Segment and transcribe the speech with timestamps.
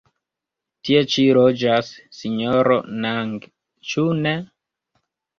[0.87, 3.35] Tie ĉi loĝas Sinjoro Nang,
[3.91, 4.33] ĉu ne?